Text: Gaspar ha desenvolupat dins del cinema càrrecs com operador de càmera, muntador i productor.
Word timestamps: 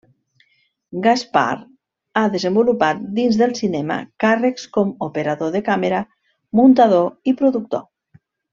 Gaspar 1.07 1.51
ha 2.21 2.23
desenvolupat 2.35 3.03
dins 3.19 3.37
del 3.43 3.53
cinema 3.61 3.99
càrrecs 4.25 4.65
com 4.79 4.97
operador 5.11 5.53
de 5.59 5.63
càmera, 5.71 6.01
muntador 6.63 7.07
i 7.33 7.37
productor. 7.45 7.87